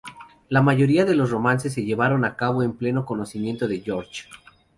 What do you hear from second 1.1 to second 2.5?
los romances se llevaron a